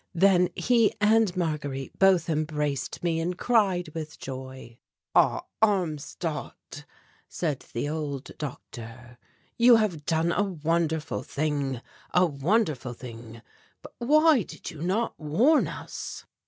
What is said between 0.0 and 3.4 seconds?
Then he and Marguerite both embraced me and